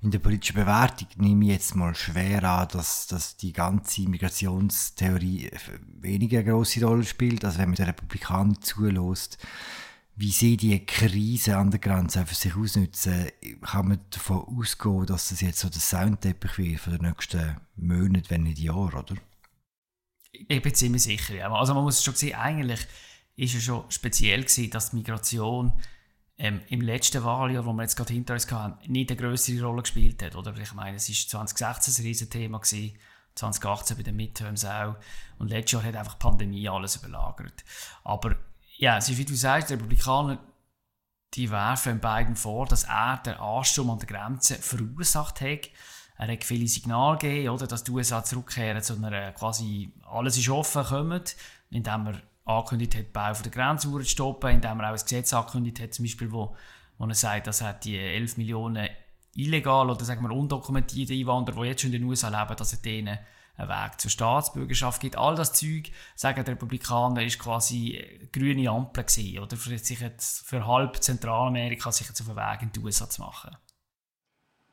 In 0.00 0.10
der 0.10 0.20
politischen 0.20 0.56
Bewertung 0.56 1.08
nehme 1.16 1.46
ich 1.46 1.50
jetzt 1.50 1.74
mal 1.74 1.94
schwer 1.94 2.44
an, 2.44 2.68
dass, 2.68 3.06
dass 3.08 3.36
die 3.36 3.52
ganze 3.52 4.02
Migrationstheorie 4.02 5.50
weniger 6.00 6.42
grosse 6.42 6.84
Rolle 6.84 7.04
spielt, 7.04 7.44
als 7.44 7.58
wenn 7.58 7.70
man 7.70 7.76
den 7.76 7.86
Republikanern 7.86 8.60
zulässt. 8.62 9.38
Wie 10.14 10.32
sie 10.32 10.56
die 10.56 10.84
Krise 10.84 11.56
an 11.56 11.70
der 11.70 11.80
Grenze 11.80 12.26
für 12.26 12.34
sich 12.34 12.56
ausnutzen, 12.56 13.28
kann 13.62 13.88
man 13.88 14.00
davon 14.10 14.58
ausgehen, 14.58 15.06
dass 15.06 15.28
das 15.28 15.40
jetzt 15.40 15.60
so 15.60 15.68
der 15.68 15.80
Soundteppich 15.80 16.58
wird 16.58 16.80
für 16.80 16.98
die 16.98 17.04
nächsten 17.04 17.56
Monate, 17.76 18.30
wenn 18.30 18.42
nicht 18.42 18.58
Jahre, 18.58 18.98
oder? 18.98 19.14
Ich 20.32 20.62
bin 20.62 20.74
ziemlich 20.74 21.02
sicher, 21.02 21.34
ja. 21.34 21.50
Also 21.52 21.74
man 21.74 21.84
muss 21.84 22.02
schon 22.02 22.14
sehen, 22.14 22.34
eigentlich 22.34 22.86
ist 23.36 23.54
es 23.54 23.62
schon 23.62 23.84
speziell 23.90 24.42
gewesen, 24.42 24.70
dass 24.70 24.90
die 24.90 24.96
Migration 24.96 25.72
ähm, 26.38 26.62
im 26.68 26.80
letzten 26.80 27.24
Wahljahr, 27.24 27.66
wo 27.66 27.72
wir 27.72 27.82
jetzt 27.82 27.96
gerade 27.96 28.12
hinter 28.12 28.34
uns 28.34 28.50
hatten, 28.50 28.90
nicht 28.90 29.10
eine 29.10 29.20
größere 29.20 29.62
Rolle 29.64 29.82
gespielt 29.82 30.22
hat. 30.22 30.36
Oder? 30.36 30.56
Ich 30.56 30.72
meine, 30.72 30.96
es 30.96 31.08
war 31.08 31.44
2016 31.46 31.94
ein 31.94 32.06
Riesenthema, 32.06 32.58
gewesen, 32.58 32.96
2018 33.34 33.96
bei 33.96 34.02
den 34.02 34.16
Midterms 34.16 34.64
auch. 34.64 34.96
Und 35.38 35.48
letztes 35.48 35.72
Jahr 35.72 35.84
hat 35.84 35.96
einfach 35.96 36.14
die 36.14 36.22
Pandemie 36.22 36.68
alles 36.68 36.96
überlagert. 36.96 37.64
Aber 38.04 38.36
ja, 38.76 38.98
es 38.98 39.08
ist 39.08 39.18
wie 39.18 39.24
du 39.24 39.34
sagst, 39.34 39.70
die 39.70 39.74
Republikaner 39.74 40.38
die 41.34 41.50
werfen 41.50 42.00
beiden 42.00 42.36
vor, 42.36 42.64
dass 42.64 42.84
er 42.84 43.18
den 43.18 43.34
Ansturm 43.34 43.90
an 43.90 43.98
der 43.98 44.08
Grenze 44.08 44.54
verursacht 44.54 45.42
hat 45.42 45.68
er 46.18 46.32
hat 46.32 46.42
viele 46.44 46.66
Signale 46.66 47.16
gegeben, 47.16 47.50
oder, 47.50 47.68
dass 47.68 47.84
die 47.84 47.92
USA 47.92 48.24
zurückkehren 48.24 48.82
zu 48.82 48.94
einer 48.94 49.32
quasi 49.32 49.92
alles 50.04 50.36
ist 50.36 50.48
offen 50.48 50.82
kommen, 50.82 51.22
indem 51.70 52.06
er 52.08 52.20
angekündigt 52.48 52.94
hat, 52.94 53.06
den 53.06 53.12
Bau 53.12 53.32
der 53.32 53.52
Grenzmauer 53.52 54.00
zu 54.00 54.08
stoppen, 54.08 54.50
indem 54.50 54.80
er 54.80 54.88
auch 54.88 54.94
ein 54.94 55.02
Gesetz 55.02 55.32
angekündigt 55.32 55.80
hat, 55.80 55.94
zum 55.94 56.04
Beispiel, 56.04 56.32
wo, 56.32 56.56
wo 56.98 57.06
er 57.06 57.14
sagt, 57.14 57.46
dass 57.46 57.60
er 57.60 57.74
die 57.74 57.96
11 57.96 58.38
Millionen 58.38 58.88
illegal 59.34 59.90
oder 59.90 60.04
sagen 60.04 60.22
wir 60.22 60.34
undokumentierte 60.34 61.14
Einwanderer, 61.14 61.62
die 61.62 61.68
jetzt 61.68 61.82
schon 61.82 61.92
in 61.92 62.00
den 62.00 62.08
USA 62.08 62.28
leben, 62.28 62.56
dass 62.56 62.72
er 62.72 62.80
denen 62.80 63.18
einen 63.56 63.68
Weg 63.68 64.00
zur 64.00 64.10
Staatsbürgerschaft 64.10 65.00
gibt. 65.00 65.16
All 65.16 65.34
das 65.34 65.52
Zeug, 65.52 65.90
sagen 66.14 66.44
die 66.44 66.50
Republikaner, 66.50 67.22
ist 67.22 67.38
quasi 67.38 68.28
grüne 68.32 68.70
Ampel 68.70 69.04
gewesen, 69.04 69.40
oder 69.40 69.56
für, 69.56 69.76
sich 69.78 70.00
jetzt, 70.00 70.46
für 70.46 70.66
halb 70.66 71.02
Zentralamerika 71.02 71.90
sich 71.92 72.08
jetzt 72.08 72.20
auf 72.20 72.28
den 72.28 72.36
Weg 72.36 72.62
in 72.62 72.72
die 72.72 72.80
USA 72.80 73.10
zu 73.10 73.20
machen. 73.22 73.56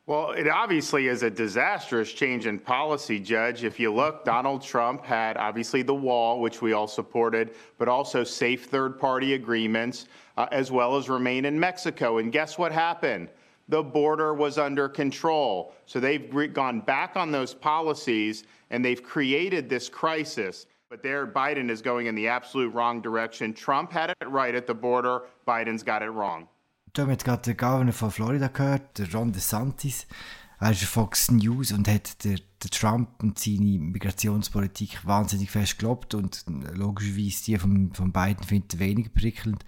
Well, 0.08 0.34
it 0.34 0.48
obviously 0.48 1.08
is 1.08 1.24
a 1.24 1.32
disastrous 1.32 2.14
change 2.14 2.46
in 2.46 2.60
policy, 2.60 3.20
Judge. 3.20 3.64
If 3.64 3.80
you 3.80 3.92
look, 3.92 4.24
Donald 4.24 4.62
Trump 4.62 5.04
had 5.04 5.36
obviously 5.36 5.82
the 5.82 5.96
wall, 5.96 6.40
which 6.42 6.62
we 6.62 6.74
all 6.74 6.88
supported, 6.88 7.56
but 7.80 7.88
also 7.88 8.24
safe 8.24 8.66
third 8.66 9.00
party 9.00 9.34
agreements, 9.34 10.06
uh, 10.38 10.46
as 10.52 10.72
well 10.72 10.96
as 10.96 11.10
remain 11.10 11.46
in 11.46 11.60
Mexico. 11.60 12.20
And 12.20 12.32
guess 12.32 12.56
what 12.56 12.72
happened? 12.72 13.30
The 13.68 13.82
border 13.82 14.36
was 14.36 14.60
under 14.60 14.88
control. 14.88 15.74
So 15.88 16.00
they've 16.00 16.54
gone 16.54 16.82
back 16.82 17.16
on 17.16 17.32
those 17.32 17.56
policies 17.56 18.44
and 18.70 18.86
they've 18.86 19.02
created 19.02 19.70
this 19.70 19.90
crisis. 19.90 20.68
But 20.88 21.02
there, 21.02 21.26
Biden 21.26 21.72
is 21.72 21.82
going 21.82 22.06
in 22.06 22.14
the 22.14 22.28
absolute 22.28 22.72
wrong 22.76 23.02
direction. 23.02 23.56
Trump 23.56 23.92
had 23.92 24.12
it 24.12 24.30
right 24.30 24.54
at 24.54 24.68
the 24.68 24.76
border, 24.76 25.24
Biden's 25.48 25.82
got 25.82 26.04
it 26.04 26.12
wrong. 26.12 26.48
Du 26.96 27.02
haben 27.02 27.10
jetzt 27.10 27.26
gerade 27.26 27.42
den 27.42 27.58
Governor 27.58 27.92
von 27.92 28.10
Florida 28.10 28.48
gehört, 28.48 28.98
der 28.98 29.14
Ron 29.14 29.34
DeSantis. 29.34 30.08
Er 30.62 30.72
ist 30.72 30.86
Fox 30.86 31.30
News 31.30 31.74
und 31.74 31.90
hat 31.90 32.24
der, 32.24 32.38
der 32.64 32.72
Trump 32.72 33.22
und 33.22 33.38
seine 33.38 33.80
Migrationspolitik 33.80 35.06
wahnsinnig 35.06 35.52
fest 35.52 35.78
gelobt 35.78 36.14
und 36.14 36.46
logischerweise 36.48 37.44
die 37.44 37.58
von, 37.58 37.94
von 37.94 38.14
Biden 38.14 38.46
findet 38.46 38.80
weniger 38.80 39.10
prickelnd. 39.10 39.66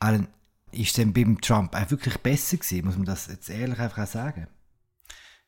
Alan, 0.00 0.28
ist 0.70 0.98
denn 0.98 1.14
beim 1.14 1.40
Trump 1.40 1.74
auch 1.74 1.90
wirklich 1.90 2.18
besser 2.18 2.58
gewesen, 2.58 2.84
muss 2.84 2.96
man 2.96 3.06
das 3.06 3.28
jetzt 3.28 3.48
ehrlich 3.48 3.78
einfach 3.78 4.02
auch 4.02 4.06
sagen? 4.06 4.48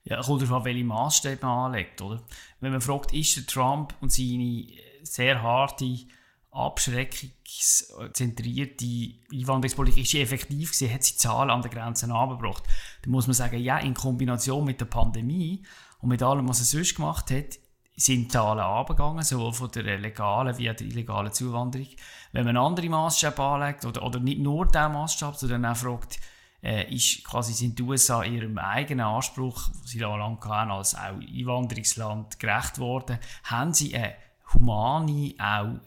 Ja, 0.04 0.22
kommt 0.22 0.40
darauf 0.40 0.60
an, 0.60 0.64
welche 0.64 0.84
Maßstäbe 0.84 1.44
man 1.44 1.66
anlegt, 1.66 2.00
oder? 2.00 2.22
Wenn 2.60 2.72
man 2.72 2.80
fragt, 2.80 3.12
ist 3.12 3.36
der 3.36 3.44
Trump 3.44 3.94
und 4.00 4.10
seine 4.10 4.66
sehr 5.02 5.42
harte 5.42 6.06
abschreckungszentrierte 6.54 8.86
Einwanderungspolitik 9.32 10.04
ist 10.04 10.12
sie 10.12 10.22
effektiv 10.22 10.70
gewesen, 10.72 10.94
hat 10.94 11.02
sie 11.02 11.16
Zahlen 11.16 11.50
an 11.50 11.62
den 11.62 11.72
Grenzen 11.72 12.12
abgebracht. 12.12 12.62
Da 13.02 13.10
muss 13.10 13.26
man 13.26 13.34
sagen, 13.34 13.58
ja, 13.58 13.78
in 13.78 13.94
Kombination 13.94 14.64
mit 14.64 14.80
der 14.80 14.86
Pandemie 14.86 15.64
und 16.00 16.10
mit 16.10 16.22
allem, 16.22 16.48
was 16.48 16.60
er 16.60 16.66
sonst 16.66 16.94
gemacht 16.94 17.32
hat, 17.32 17.58
sind 17.96 18.32
Zahlen 18.32 18.60
abgegangen, 18.60 19.22
sowohl 19.22 19.52
von 19.52 19.70
der 19.70 19.98
legalen 19.98 20.56
wie 20.58 20.68
auch 20.70 20.74
der 20.74 20.86
illegalen 20.86 21.32
Zuwanderung. 21.32 21.88
Wenn 22.32 22.44
man 22.44 22.56
andere 22.56 22.88
Maßstäbe 22.88 23.42
anlegt, 23.42 23.84
oder, 23.84 24.02
oder 24.02 24.20
nicht 24.20 24.40
nur 24.40 24.66
diesen 24.66 24.92
Maßstab, 24.92 25.36
sondern 25.36 25.66
auch 25.66 25.76
fragt, 25.76 26.18
äh, 26.62 26.92
ist 26.92 27.24
quasi 27.24 27.52
sind 27.52 27.78
die 27.78 27.82
USA 27.82 28.24
ihrem 28.24 28.58
eigenen 28.58 29.06
Anspruch, 29.06 29.68
den 29.68 29.86
sie 29.86 29.98
lange 29.98 30.40
hatten, 30.40 30.70
als 30.70 30.94
auch 30.94 31.20
Einwanderungsland 31.20 32.40
gerecht 32.40 32.78
worden, 32.78 33.18
haben 33.44 33.74
sie 33.74 33.94
eine 33.94 34.14
humane, 34.52 35.34
auch 35.38 35.78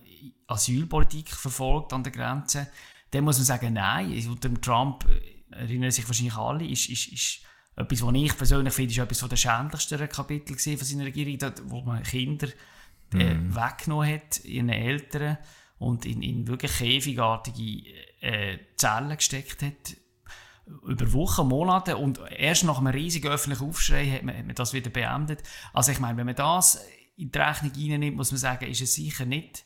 Asylpolitik 0.47 1.29
verfolgt 1.29 1.93
an 1.93 2.03
der 2.03 2.11
Grenze, 2.11 2.67
dann 3.11 3.23
muss 3.23 3.37
man 3.37 3.45
sagen, 3.45 3.73
nein, 3.73 4.11
unter 4.27 4.49
dem 4.49 4.61
Trump, 4.61 5.05
äh, 5.05 5.55
erinnern 5.55 5.91
sich 5.91 6.07
wahrscheinlich 6.07 6.35
alle, 6.35 6.65
ist, 6.65 6.89
ist, 6.89 7.07
ist 7.07 7.39
etwas, 7.75 8.01
was 8.01 8.13
ich 8.15 8.37
persönlich 8.37 8.73
finde, 8.73 8.91
ist 8.91 8.97
etwas 8.97 9.19
von 9.19 9.29
der 9.29 9.37
schändlichsten 9.37 10.09
Kapitel 10.09 10.57
von 10.57 10.85
seiner 10.85 11.05
Regierung, 11.05 11.53
wo 11.65 11.81
man 11.81 12.03
Kinder 12.03 12.47
äh, 13.13 13.35
mm. 13.35 13.55
weggenommen 13.55 14.13
hat, 14.13 14.43
ihren 14.43 14.69
Eltern 14.69 15.37
und 15.77 16.05
in, 16.05 16.21
in 16.21 16.47
wirklich 16.47 16.77
käfigartige 16.77 17.89
äh, 18.21 18.57
Zellen 18.75 19.15
gesteckt 19.15 19.61
hat, 19.61 19.97
über 20.85 21.13
Wochen, 21.13 21.47
Monate 21.47 21.95
und 21.97 22.19
erst 22.35 22.65
nach 22.65 22.79
einem 22.79 22.87
riesigen 22.87 23.29
öffentlichen 23.29 23.69
Aufschrei 23.69 24.09
hat 24.09 24.23
man, 24.23 24.35
hat 24.35 24.45
man 24.45 24.55
das 24.55 24.73
wieder 24.73 24.89
beendet. 24.89 25.43
Also 25.71 25.91
ich 25.91 25.99
meine, 25.99 26.17
wenn 26.17 26.25
man 26.25 26.35
das 26.35 26.83
in 27.15 27.31
die 27.31 27.37
Rechnung 27.37 27.71
reinnimmt, 27.71 28.17
muss 28.17 28.31
man 28.31 28.39
sagen, 28.39 28.65
ist 28.65 28.81
es 28.81 28.95
sicher 28.95 29.25
nicht 29.25 29.63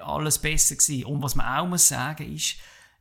alles 0.00 0.38
besser 0.38 0.76
gewesen. 0.76 1.04
Und 1.06 1.22
was 1.22 1.34
man 1.34 1.46
auch 1.46 1.68
muss 1.68 1.88
sagen 1.88 2.34
ist, 2.34 2.56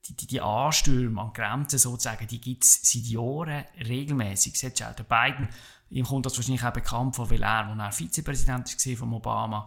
die, 0.08 0.16
die, 0.16 0.28
die 0.28 0.42
Anstürme 0.42 1.22
an 1.22 1.34
Grenzen 1.34 1.78
sozusagen, 1.78 2.28
die 2.28 2.42
gibt 2.42 2.64
es 2.64 2.80
seit 2.84 3.04
Jahren 3.04 3.66
regelmäßig. 3.88 4.58
Siehst 4.58 4.80
du 4.80 4.88
auch, 4.88 4.96
der 4.96 5.04
Biden, 5.04 5.50
ihm 5.90 6.06
kommt 6.06 6.26
das 6.26 6.38
wahrscheinlich 6.38 6.64
auch 6.64 6.74
bekannt 6.74 7.16
von, 7.16 7.30
weil 7.30 7.44
er, 7.44 7.68
als 7.68 7.78
er 7.78 7.92
Vizepräsident 7.92 8.88
war 8.88 8.98
von 8.98 9.14
Obama, 9.14 9.66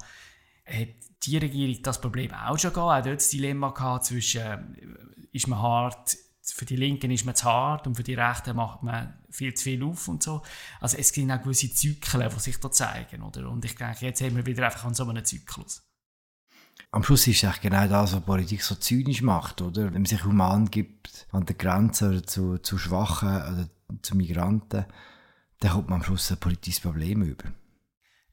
hat 0.66 0.88
die 1.22 1.36
Regierung 1.36 1.82
das 1.82 2.00
Problem 2.00 2.32
auch 2.32 2.58
schon 2.58 2.72
gehabt, 2.72 3.00
auch 3.00 3.04
dort 3.04 3.20
das 3.20 3.28
Dilemma 3.28 3.70
gehabt 3.70 4.06
zwischen, 4.06 4.40
äh, 4.42 5.26
ist 5.32 5.46
man 5.46 5.60
hart, 5.60 6.16
für 6.42 6.64
die 6.64 6.76
Linken 6.76 7.10
ist 7.10 7.24
man 7.24 7.34
zu 7.34 7.44
hart 7.44 7.86
und 7.86 7.94
für 7.94 8.02
die 8.02 8.14
Rechten 8.14 8.56
macht 8.56 8.82
man 8.82 9.14
viel 9.30 9.54
zu 9.54 9.64
viel 9.64 9.82
auf 9.82 10.08
und 10.08 10.22
so. 10.22 10.42
Also 10.80 10.98
es 10.98 11.12
gibt 11.12 11.30
auch 11.30 11.40
gewisse 11.40 11.72
Zyklen, 11.72 12.28
die 12.28 12.40
sich 12.40 12.58
da 12.60 12.70
zeigen, 12.70 13.22
oder? 13.22 13.48
Und 13.48 13.64
ich 13.64 13.76
denke, 13.76 14.04
jetzt 14.04 14.20
haben 14.20 14.36
wir 14.36 14.44
wieder 14.44 14.66
einfach 14.66 14.84
an 14.84 14.94
so 14.94 15.08
einem 15.08 15.24
Zyklus 15.24 15.82
am 16.94 17.02
Schluss 17.02 17.26
ist 17.26 17.42
es 17.42 17.60
genau 17.60 17.88
das, 17.88 18.14
was 18.14 18.20
Politik 18.20 18.62
so 18.62 18.76
zynisch 18.76 19.20
macht, 19.20 19.60
oder? 19.60 19.86
Wenn 19.86 19.94
man 19.94 20.04
sich 20.04 20.24
human 20.24 20.70
gibt 20.70 21.26
an 21.32 21.44
der 21.44 21.56
Grenze 21.56 22.22
zu, 22.22 22.58
zu 22.58 22.78
Schwachen 22.78 23.28
oder 23.28 23.68
zu 24.00 24.16
Migranten, 24.16 24.86
dann 25.58 25.72
kommt 25.72 25.88
man 25.88 25.98
am 25.98 26.04
Schluss 26.04 26.30
ein 26.30 26.38
politisches 26.38 26.80
Problem 26.80 27.22
über. 27.22 27.52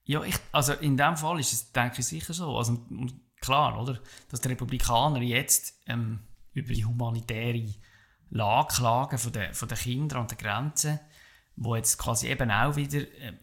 Ja, 0.04 0.24
ich, 0.24 0.36
also 0.52 0.74
in 0.74 0.96
dem 0.96 1.18
Fall 1.18 1.40
ist 1.40 1.54
es, 1.54 1.72
denke 1.72 2.02
ich, 2.02 2.06
sicher 2.06 2.34
so. 2.34 2.56
Also, 2.56 2.86
klar, 3.42 3.82
oder? 3.82 4.00
Dass 4.30 4.42
die 4.42 4.50
Republikaner 4.50 5.22
jetzt 5.22 5.82
ähm, 5.88 6.20
über 6.54 6.72
die 6.72 6.86
humanitäre 6.86 7.68
Lage 8.30 8.76
klagen 8.76 9.18
von 9.18 9.32
den, 9.32 9.56
von 9.56 9.70
den 9.70 9.78
Kindern 9.78 10.22
an 10.22 10.28
der 10.28 10.38
Grenze, 10.38 11.00
wo 11.56 11.76
jetzt 11.76 11.98
quasi 11.98 12.28
eben 12.28 12.52
auch 12.52 12.76
wieder 12.76 13.00
äh, 13.00 13.34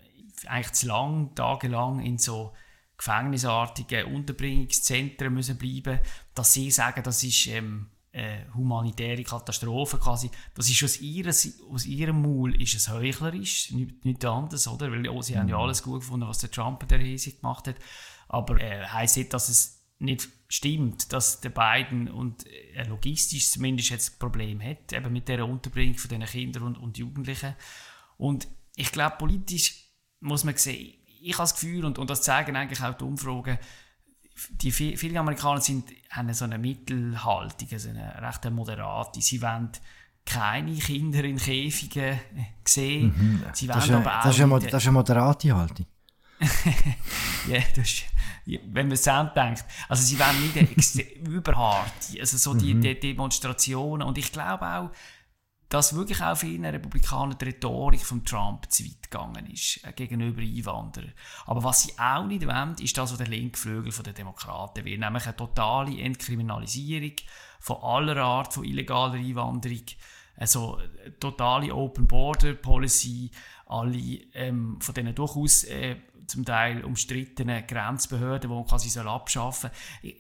eigentlich 0.47 0.73
zu 0.75 0.87
lang, 0.87 1.35
tagelang 1.35 1.99
in 1.99 2.19
so 2.19 2.53
gefängnisartigen 2.99 4.13
Unterbringungszentren 4.13 5.33
müssen 5.33 5.57
bleiben, 5.57 6.01
dass 6.35 6.53
sie 6.53 6.71
sagen, 6.71 7.03
das 7.03 7.23
ist 7.23 7.47
ähm, 7.47 7.87
eine 8.13 8.47
humanitäre 8.55 9.23
Katastrophe 9.23 9.99
quasi. 9.99 10.31
Das 10.55 10.69
ist 10.69 10.83
aus, 10.83 11.01
ihrer, 11.01 11.31
aus 11.31 11.87
ihrem 11.87 12.23
Maul 12.23 12.61
ist 12.61 12.75
es 12.75 12.89
heuchlerisch, 12.89 13.71
nichts 13.71 14.05
nicht 14.05 14.25
anderes, 14.25 14.67
oder? 14.67 14.91
Weil 14.91 15.09
oh, 15.09 15.23
sie 15.23 15.35
mhm. 15.35 15.39
haben 15.39 15.49
ja 15.49 15.57
mhm. 15.57 15.63
alles 15.63 15.83
gut 15.83 16.01
gefunden, 16.01 16.29
was 16.29 16.39
der 16.39 16.51
Trump 16.51 16.87
der 16.89 16.99
Riesig 16.99 17.41
gemacht 17.41 17.69
hat. 17.69 17.77
Aber 18.29 18.61
äh, 18.61 18.85
heisst 18.87 19.17
nicht, 19.17 19.33
dass 19.33 19.49
es 19.49 19.87
nicht 20.01 20.29
stimmt, 20.49 21.13
dass 21.13 21.41
der 21.41 21.51
Biden 21.51 22.09
und 22.09 22.47
äh, 22.47 22.85
logistisch 22.85 23.51
zumindest 23.51 23.91
jetzt 23.91 24.15
ein 24.15 24.19
Problem 24.19 24.63
hat, 24.63 24.93
eben 24.93 25.13
mit 25.13 25.29
der 25.29 25.47
Unterbringung 25.47 25.99
von 25.99 26.09
diesen 26.09 26.25
Kindern 26.25 26.63
und, 26.65 26.79
und 26.79 26.99
Jugendlichen. 26.99 27.55
Und 28.17 28.49
ich 28.77 28.91
glaube, 28.93 29.17
politisch 29.19 29.89
muss 30.21 30.45
man 30.45 30.57
sehen, 30.57 30.95
ich 31.21 31.35
habe 31.35 31.43
das 31.45 31.55
Gefühl, 31.55 31.85
und, 31.85 31.99
und 31.99 32.11
das 32.11 32.23
zeigen 32.23 32.57
eigentlich 32.57 32.83
auch 32.83 32.95
die 32.95 33.05
Umfragen, 33.05 33.59
die, 34.51 34.71
viele 34.71 35.19
Amerikaner 35.19 35.61
sind, 35.61 35.91
haben 36.11 36.33
so 36.33 36.45
eine 36.45 36.59
Mittelhaltung, 36.59 37.69
also 37.73 37.89
eine 37.89 38.23
recht 38.23 38.51
moderate. 38.51 39.21
Sie 39.21 39.43
wollen 39.43 39.71
keine 40.25 40.75
Kinder 40.75 41.25
in 41.25 41.39
Käfigen 41.39 42.21
sehen. 42.65 43.15
Mhm. 43.17 43.45
Sie 43.53 43.67
das, 43.67 43.85
ist 43.85 43.91
aber 43.91 44.21
das, 44.23 44.37
ist 44.37 44.43
eine, 44.43 44.61
das 44.61 44.83
ist 44.83 44.89
eine 44.89 44.93
moderate 44.93 45.57
Haltung. 45.57 45.87
ja, 47.49 47.61
das 47.75 47.89
ist, 47.89 48.05
wenn 48.47 48.87
man 48.87 48.93
es 48.93 49.03
denkt. 49.03 49.65
Also 49.89 50.05
sie 50.05 50.19
wollen 50.19 50.53
nicht 50.77 51.19
überhart, 51.27 51.93
also 52.21 52.37
so 52.37 52.55
die, 52.55 52.75
mhm. 52.75 52.81
die 52.83 53.01
Demonstrationen. 53.01 54.07
Und 54.07 54.19
ich 54.19 54.31
glaube 54.31 54.67
auch, 54.67 54.91
dass 55.69 55.95
wirklich 55.95 56.23
auch 56.23 56.37
vielen 56.37 56.65
Republikanern 56.65 57.37
die 57.39 57.45
Rhetorik 57.45 58.01
von 58.01 58.25
Trump 58.25 58.71
zu 58.71 58.85
weit 58.85 59.03
gegangen 59.03 59.47
ist 59.51 59.85
äh, 59.85 59.93
gegenüber 59.93 60.41
Einwanderern. 60.41 61.13
Aber 61.47 61.63
was 61.63 61.83
sie 61.83 61.93
auch 61.99 62.27
nicht 62.27 62.47
wollen, 62.47 62.75
ist 62.81 62.97
das, 62.97 63.11
was 63.11 63.19
der 63.19 63.27
linke 63.27 63.59
Flügel 63.59 63.93
der 64.03 64.15
Demokraten 64.15 64.85
will, 64.85 64.99
nämlich 64.99 65.27
eine 65.27 65.37
totale 65.37 66.01
Entkriminalisierung 66.01 67.17
von 67.61 67.77
aller 67.83 68.17
Art 68.17 68.55
von 68.55 68.65
illegaler 68.65 69.15
Einwanderung, 69.15 69.85
also 70.37 70.79
totale 71.21 71.75
Open 71.75 72.07
Border 72.07 72.55
Policy, 72.55 73.31
alle 73.67 73.99
ähm, 74.35 74.81
von 74.81 74.95
denen 74.95 75.15
durchaus 75.15 75.65
äh, 75.65 75.97
zum 76.29 76.45
Teil 76.45 76.85
umstrittenen 76.85 77.67
Grenzbehörden, 77.67 78.51
die 78.51 78.55
man 78.55 78.67
quasi 78.67 78.89
soll 78.89 79.09
abschaffen 79.09 79.71
soll. 80.03 80.13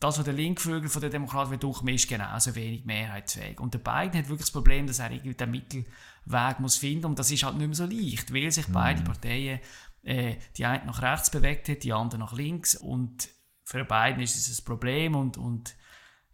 Das, 0.00 0.18
was 0.18 0.24
der 0.24 0.34
Linkflügel 0.34 0.88
von 0.88 1.00
der 1.00 1.10
Demokraten 1.10 1.58
durchmischen, 1.58 1.94
ist 1.94 2.08
genauso 2.08 2.54
wenig 2.54 2.84
mehrheitsfähig. 2.84 3.60
Und 3.60 3.74
der 3.74 3.78
Biden 3.78 4.18
hat 4.18 4.28
wirklich 4.28 4.46
das 4.46 4.50
Problem, 4.50 4.86
dass 4.86 4.98
er 4.98 5.10
irgendwie 5.10 5.34
den 5.34 5.50
Mittelweg 5.50 6.60
muss 6.60 6.76
finden 6.76 7.06
und 7.06 7.18
das 7.18 7.30
ist 7.30 7.42
halt 7.42 7.56
nicht 7.56 7.66
mehr 7.66 7.76
so 7.76 7.86
leicht, 7.86 8.32
weil 8.34 8.50
sich 8.50 8.68
mhm. 8.68 8.72
beide 8.72 9.02
Parteien 9.02 9.60
äh, 10.02 10.36
die 10.56 10.66
eine 10.66 10.84
nach 10.84 11.02
rechts 11.02 11.30
bewegt 11.30 11.68
hat, 11.68 11.82
die 11.82 11.92
andere 11.92 12.20
nach 12.20 12.32
links 12.32 12.74
und 12.74 13.28
für 13.64 13.84
Biden 13.84 14.20
ist 14.20 14.36
es 14.36 14.60
ein 14.60 14.64
Problem 14.64 15.14
und, 15.14 15.36
und 15.36 15.76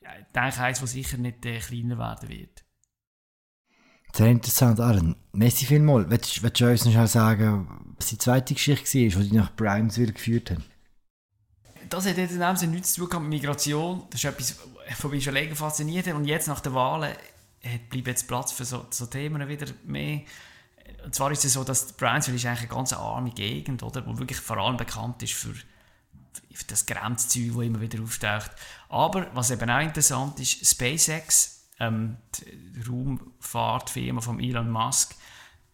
ja, 0.01 0.11
ich 0.19 0.27
denke 0.35 0.61
eins, 0.61 0.83
was 0.83 0.93
sicher 0.93 1.19
nicht 1.19 1.45
äh, 1.45 1.59
kleiner 1.59 1.99
werden 1.99 2.29
wird. 2.29 2.65
Sehr 4.15 4.29
interessant, 4.29 4.81
Aaron. 4.81 5.17
Merci 5.33 5.67
vielmals. 5.67 6.11
Willst, 6.11 6.43
willst 6.43 6.61
du 6.61 6.71
uns 6.71 6.85
noch 6.85 7.07
sagen, 7.07 7.95
was 7.97 8.09
die 8.09 8.19
zweite 8.19 8.55
Geschichte 8.55 8.99
war, 8.99 9.23
die 9.23 9.29
dich 9.29 9.33
nach 9.33 9.55
Brimesville 9.55 10.13
geführt 10.13 10.51
hat? 10.51 10.59
Das 11.89 12.07
hat 12.07 12.19
in 12.19 12.29
dem 12.29 12.57
Sinne 12.57 12.73
nichts 12.73 12.95
zu 12.95 13.07
tun 13.07 13.23
mit 13.23 13.31
Migration. 13.31 14.03
Das 14.11 14.23
ist 14.23 14.25
etwas, 14.25 14.57
von 14.97 15.11
mich 15.11 15.25
schon 15.25 15.35
länger 15.35 15.57
fasziniert 15.57 16.07
hat. 16.07 16.15
Und 16.15 16.25
jetzt 16.25 16.49
nach 16.49 16.61
den 16.61 16.75
Wahlen 16.75 17.11
hat, 17.11 17.89
bleibt 17.91 18.07
jetzt 18.09 18.29
Platz 18.29 18.53
für 18.53 18.65
so, 18.65 18.87
so 18.91 19.07
Themen 19.07 19.47
wieder 19.49 19.67
mehr. 19.85 20.23
und 21.05 21.15
zwar 21.15 21.31
ist 21.31 21.45
es 21.45 21.55
so, 21.55 21.65
dass 21.65 21.93
Brownsville 21.93 22.37
ist 22.37 22.47
eigentlich 22.47 22.61
eine 22.61 22.69
ganz 22.69 22.93
arme 22.93 23.31
Gegend, 23.31 23.83
oder, 23.83 24.07
wo 24.07 24.19
wirklich 24.19 24.41
vor 24.41 24.59
allem 24.59 24.77
bekannt 24.77 25.23
ist 25.23 25.35
für, 25.35 25.55
für 26.53 26.65
das 26.67 26.87
Grenzzeug, 26.87 27.53
das 27.55 27.65
immer 27.65 27.81
wieder 27.81 28.03
auftaucht. 28.03 28.51
Aber 28.89 29.29
was 29.35 29.51
eben 29.51 29.71
auch 29.71 29.81
interessant 29.81 30.41
ist, 30.41 30.67
SpaceX, 30.67 31.58
ähm, 31.81 32.17
die 32.35 32.81
Raumfahrtfirma 32.89 34.21
von 34.21 34.41
Elon 34.41 34.71
Musk, 34.71 35.15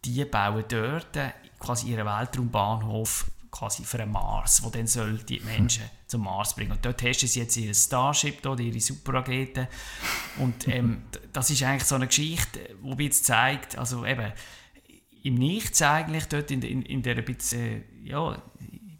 die 0.03 0.23
bauen 0.25 0.63
dort 0.67 1.17
quasi 1.59 1.89
ihren 1.91 2.05
Weltraumbahnhof 2.05 3.25
quasi 3.55 3.85
für 3.85 3.97
den 3.97 4.11
Mars, 4.11 4.63
wo 4.63 4.69
dann 4.69 4.85
soll 4.85 5.17
die 5.19 5.39
Menschen 5.45 5.83
zum 6.07 6.23
Mars 6.23 6.55
bringen. 6.55 6.73
Und 6.73 6.85
dort 6.85 6.97
testen 6.97 7.27
sie 7.27 7.39
jetzt 7.39 7.55
ihr 7.57 7.73
Starship, 7.73 8.41
dort, 8.41 8.59
ihre 8.59 8.79
Superraketen. 8.79 9.67
Und 10.37 10.67
ähm, 10.67 11.03
das 11.31 11.49
ist 11.49 11.63
eigentlich 11.63 11.85
so 11.85 11.95
eine 11.95 12.07
Geschichte, 12.07 12.75
die 12.83 13.03
jetzt 13.03 13.25
zeigt, 13.25 13.77
also 13.77 14.05
eben, 14.05 14.31
im 15.23 15.35
Nichts 15.35 15.81
eigentlich, 15.81 16.25
dort 16.25 16.51
in, 16.51 16.61
in, 16.61 16.83
in 16.83 17.01
der 17.01 17.15
bisschen, 17.15 17.83
ja, 18.03 18.39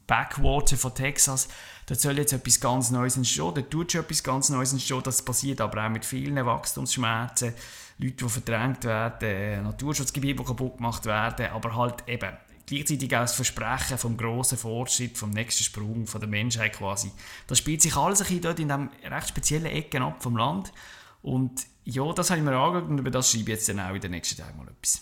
Backwater 0.07 0.77
von 0.77 0.93
Texas, 0.93 1.47
da 1.87 1.95
soll 1.95 2.17
jetzt 2.17 2.33
etwas 2.33 2.59
ganz 2.59 2.91
Neues 2.91 3.17
entstehen, 3.17 3.53
da 3.53 3.61
tut 3.61 3.91
schon 3.91 4.01
etwas 4.01 4.23
ganz 4.23 4.49
Neues 4.49 4.73
entstehen, 4.73 5.01
das 5.03 5.23
passiert 5.23 5.61
aber 5.61 5.85
auch 5.85 5.89
mit 5.89 6.05
vielen 6.05 6.43
Wachstumsschmerzen, 6.45 7.53
Leute, 7.97 8.25
die 8.25 8.29
verdrängt 8.29 8.83
werden, 8.83 9.63
Naturschutzgebiete, 9.63 10.35
die 10.35 10.43
kaputt 10.43 10.77
gemacht 10.77 11.05
werden, 11.05 11.47
aber 11.47 11.75
halt 11.75 12.07
eben 12.07 12.31
gleichzeitig 12.65 13.15
auch 13.15 13.21
das 13.21 13.35
Versprechen 13.35 13.97
vom 13.97 14.17
grossen 14.17 14.57
Fortschritt, 14.57 15.17
vom 15.17 15.29
nächsten 15.29 15.63
Sprung 15.63 16.07
von 16.07 16.19
der 16.19 16.29
Menschheit 16.29 16.73
quasi. 16.73 17.11
Das 17.47 17.59
spielt 17.59 17.81
sich 17.81 17.95
alles 17.95 18.21
ein 18.21 18.27
bisschen 18.27 18.41
dort 18.41 18.59
in 18.59 18.67
diesem 18.67 18.89
recht 19.03 19.29
speziellen 19.29 19.67
Ecken 19.67 20.01
ab 20.01 20.21
vom 20.21 20.35
Land 20.37 20.73
und 21.21 21.65
ja, 21.83 22.11
das 22.13 22.29
habe 22.29 22.39
ich 22.39 22.45
mir 22.45 22.55
angeschaut 22.55 22.89
und 22.89 22.97
über 22.97 23.11
das 23.11 23.31
schreibe 23.31 23.43
ich 23.43 23.57
jetzt 23.57 23.69
dann 23.69 23.79
auch 23.79 23.93
in 23.93 24.01
den 24.01 24.11
nächsten 24.11 24.41
Tagen 24.41 24.57
mal 24.57 24.67
etwas. 24.67 25.01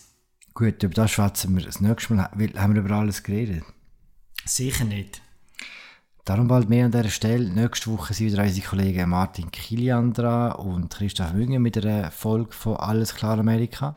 Gut, 0.52 0.82
über 0.82 0.94
das 0.94 1.10
schwätzen 1.10 1.56
wir 1.56 1.64
das 1.64 1.80
nächste 1.80 2.14
Mal. 2.14 2.30
Haben 2.30 2.74
wir 2.74 2.82
über 2.82 2.94
alles 2.94 3.22
geredet? 3.22 3.64
Sicher 4.44 4.84
nicht. 4.84 5.22
Darum 6.24 6.48
bald 6.48 6.70
mehr 6.70 6.86
an 6.86 6.90
dieser 6.90 7.10
Stelle. 7.10 7.50
Nächste 7.50 7.90
Woche 7.90 8.14
sind 8.14 8.32
wieder 8.32 8.42
unsere 8.42 8.66
Kollegen 8.66 9.10
Martin 9.10 9.50
Kilian 9.50 10.12
dran 10.12 10.52
und 10.52 10.92
Christoph 10.94 11.34
Münger 11.34 11.58
mit 11.58 11.76
einer 11.76 12.10
Folge 12.10 12.52
von 12.52 12.76
Alles 12.76 13.14
klar 13.14 13.38
Amerika. 13.38 13.96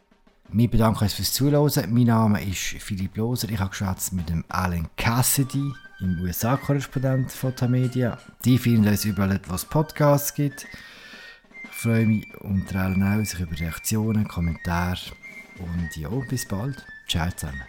Wir 0.49 0.69
bedanken 0.69 1.03
uns 1.03 1.13
fürs 1.13 1.33
Zuhören. 1.33 1.93
Mein 1.93 2.05
Name 2.05 2.43
ist 2.43 2.59
Philipp 2.59 3.17
Loser. 3.17 3.49
Ich 3.49 3.59
habe 3.59 3.69
geschwätzt 3.69 4.13
mit 4.13 4.29
dem 4.29 4.45
Alan 4.49 4.87
Cassidy, 4.95 5.71
im 5.99 6.21
USA-Korrespondent 6.21 7.31
von 7.31 7.55
Tamedia. 7.55 8.17
Die 8.45 8.57
finden 8.57 8.87
uns 8.87 9.05
überall, 9.05 9.39
wo 9.47 9.55
es 9.55 9.65
Podcasts 9.65 10.33
gibt. 10.33 10.65
Ich 11.63 11.77
freue 11.77 12.05
mich 12.05 12.25
unter 12.41 12.81
anderem 12.81 13.23
auch 13.23 13.39
über 13.39 13.59
Reaktionen, 13.59 14.27
Kommentare 14.27 14.99
und 15.59 15.95
ja, 15.95 16.09
bis 16.29 16.47
bald. 16.47 16.85
Ciao 17.07 17.29
zusammen. 17.31 17.61